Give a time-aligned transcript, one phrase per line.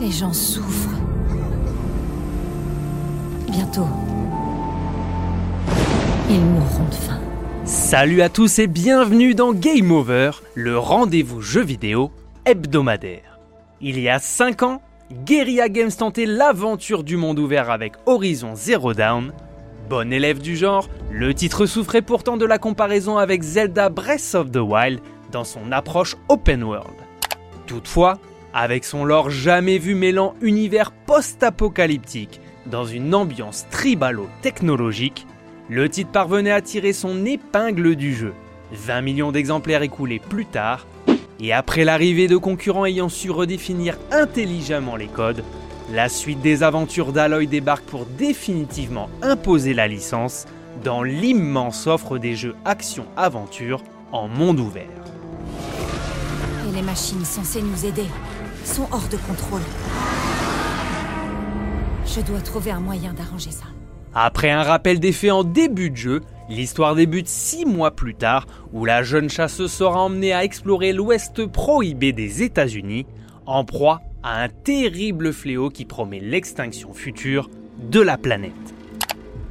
[0.00, 0.96] Les gens souffrent.
[3.50, 3.86] Bientôt,
[6.30, 7.20] ils mourront de faim.
[7.66, 12.10] Salut à tous et bienvenue dans Game Over, le rendez-vous jeu vidéo
[12.46, 13.38] hebdomadaire.
[13.82, 14.80] Il y a 5 ans,
[15.26, 19.34] Guerrilla Games tentait l'aventure du monde ouvert avec Horizon Zero Dawn.
[19.90, 24.50] Bon élève du genre, le titre souffrait pourtant de la comparaison avec Zelda Breath of
[24.50, 26.94] the Wild dans son approche open world.
[27.66, 28.18] Toutefois,
[28.54, 35.26] avec son lore jamais vu mêlant univers post-apocalyptique dans une ambiance tribalo-technologique,
[35.68, 38.34] le titre parvenait à tirer son épingle du jeu.
[38.72, 40.86] 20 millions d'exemplaires écoulés plus tard,
[41.40, 45.42] et après l'arrivée de concurrents ayant su redéfinir intelligemment les codes,
[45.92, 50.46] la suite des aventures d'Aloy débarque pour définitivement imposer la licence
[50.84, 54.86] dans l'immense offre des jeux action-aventure en monde ouvert.
[56.68, 58.06] Et les machines censées nous aider
[58.70, 59.60] sont hors de contrôle.
[62.06, 63.64] Je dois trouver un moyen d'arranger ça.
[64.14, 68.46] Après un rappel des faits en début de jeu, l'histoire débute six mois plus tard
[68.72, 73.06] où la jeune chasseuse sera emmenée à explorer l'ouest prohibé des États-Unis
[73.46, 78.52] en proie à un terrible fléau qui promet l'extinction future de la planète.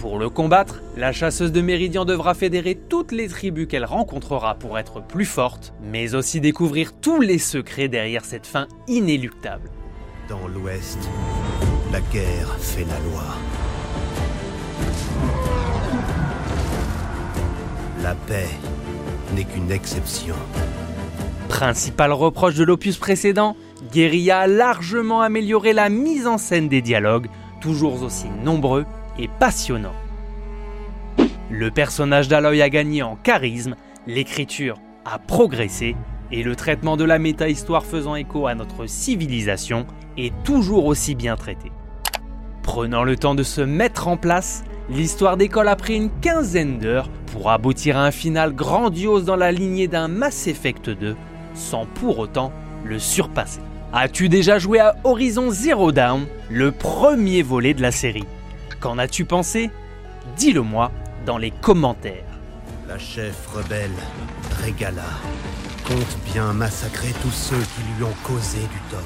[0.00, 4.78] Pour le combattre, la chasseuse de Méridian devra fédérer toutes les tribus qu'elle rencontrera pour
[4.78, 9.68] être plus forte, mais aussi découvrir tous les secrets derrière cette fin inéluctable.
[10.26, 10.98] Dans l'Ouest,
[11.92, 13.24] la guerre fait la loi.
[18.02, 18.48] La paix
[19.34, 20.34] n'est qu'une exception.
[21.50, 23.54] Principal reproche de l'opus précédent,
[23.92, 27.28] Guerilla a largement amélioré la mise en scène des dialogues,
[27.60, 28.86] toujours aussi nombreux
[29.20, 29.94] et passionnants.
[31.50, 33.76] Le personnage d'Aloy a gagné en charisme,
[34.06, 35.96] l'écriture a progressé
[36.32, 41.36] et le traitement de la méta-histoire faisant écho à notre civilisation est toujours aussi bien
[41.36, 41.72] traité.
[42.62, 47.08] Prenant le temps de se mettre en place, l'histoire d'école a pris une quinzaine d'heures
[47.32, 51.16] pour aboutir à un final grandiose dans la lignée d'un Mass Effect 2,
[51.54, 52.52] sans pour autant
[52.84, 53.60] le surpasser.
[53.92, 58.24] As-tu déjà joué à Horizon Zero Dawn, le premier volet de la série?
[58.80, 59.70] Qu'en as-tu pensé?
[60.36, 60.90] Dis-le moi
[61.26, 62.24] dans les commentaires.
[62.88, 63.90] La chef rebelle,
[64.64, 65.02] Regala,
[65.86, 69.00] compte bien massacrer tous ceux qui lui ont causé du tort.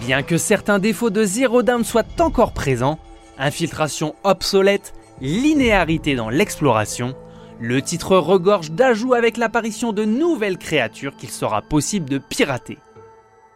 [0.00, 2.98] Bien que certains défauts de Zero Dawn soient encore présents,
[3.38, 7.14] infiltration obsolète, linéarité dans l'exploration,
[7.60, 12.78] le titre regorge d'ajouts avec l'apparition de nouvelles créatures qu'il sera possible de pirater.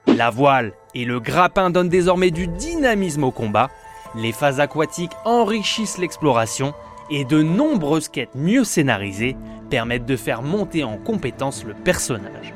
[0.08, 3.70] La voile et le grappin donnent désormais du dynamisme au combat,
[4.14, 6.74] les phases aquatiques enrichissent l'exploration
[7.10, 9.36] et de nombreuses quêtes mieux scénarisées
[9.70, 12.52] permettent de faire monter en compétence le personnage.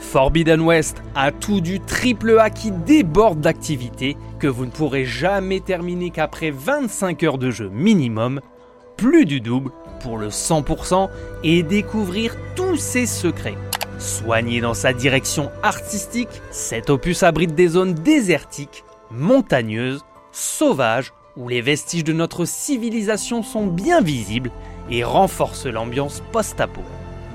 [0.00, 5.60] Forbidden West a tout du triple A qui déborde d'activités que vous ne pourrez jamais
[5.60, 8.40] terminer qu'après 25 heures de jeu minimum,
[8.96, 9.70] plus du double
[10.00, 11.08] pour le 100%
[11.42, 13.58] et découvrir tous ses secrets.
[13.98, 20.04] Soigné dans sa direction artistique, cet opus abrite des zones désertiques, montagneuses,
[20.38, 24.50] sauvages, où les vestiges de notre civilisation sont bien visibles
[24.90, 26.80] et renforcent l'ambiance post-apo.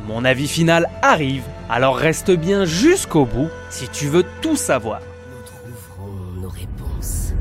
[0.08, 5.00] Mon avis final arrive, alors reste bien jusqu'au bout si tu veux tout savoir.
[5.00, 7.32] Nous trouverons nos réponses.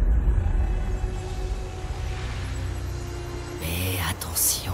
[3.60, 4.72] Mais attention.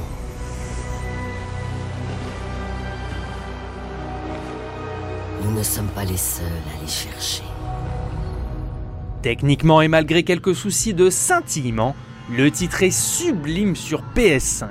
[5.42, 7.47] Nous ne sommes pas les seuls à les chercher.
[9.22, 11.96] Techniquement et malgré quelques soucis de scintillement,
[12.30, 14.68] le titre est sublime sur PS5.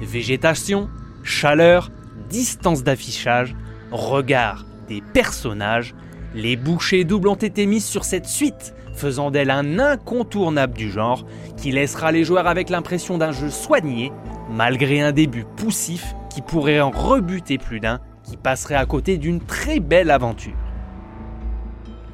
[0.00, 0.88] Végétation,
[1.24, 1.90] chaleur,
[2.28, 3.56] distance d'affichage,
[3.90, 5.94] regard des personnages,
[6.34, 11.26] les bouchées doubles ont été mises sur cette suite, faisant d'elle un incontournable du genre
[11.56, 14.12] qui laissera les joueurs avec l'impression d'un jeu soigné,
[14.50, 19.40] malgré un début poussif qui pourrait en rebuter plus d'un qui passerait à côté d'une
[19.40, 20.56] très belle aventure.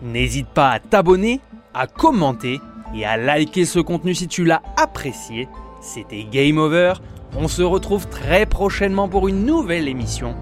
[0.03, 1.41] N'hésite pas à t'abonner,
[1.79, 2.61] à commenter
[2.95, 5.49] et à liker ce contenu si tu l'as apprécié.
[5.81, 6.95] C'était Game Over.
[7.37, 10.35] On se retrouve très prochainement pour une nouvelle émission